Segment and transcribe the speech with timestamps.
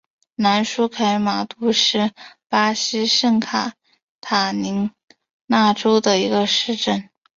[0.35, 2.11] 兰舒凯马杜是
[2.49, 3.73] 巴西圣卡
[4.19, 4.89] 塔琳
[5.45, 7.07] 娜州的一个市镇。